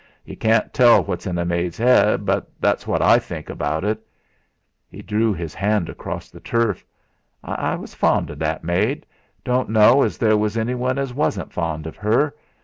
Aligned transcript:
Yu 0.25 0.35
can't 0.35 0.73
tell 0.73 1.03
what's 1.03 1.27
in 1.27 1.37
a 1.37 1.45
maid's 1.45 1.79
'ead 1.79 2.25
but 2.25 2.49
that's 2.59 2.87
wot 2.87 3.03
I 3.03 3.19
think 3.19 3.51
about 3.51 3.83
it." 3.83 4.01
He 4.89 5.03
drew 5.03 5.31
his 5.31 5.53
hand 5.53 5.89
along 5.89 6.21
the 6.31 6.39
turf. 6.39 6.83
"I 7.43 7.75
was 7.75 7.93
fond 7.93 8.31
o' 8.31 8.33
that 8.33 8.63
maid 8.63 9.05
don' 9.43 9.71
know 9.71 10.01
as 10.01 10.17
there 10.17 10.37
was 10.37 10.57
anyone 10.57 10.97
as 10.97 11.13
wasn' 11.13 11.49
fond 11.49 11.85
of 11.85 12.03
'er. 12.03 12.33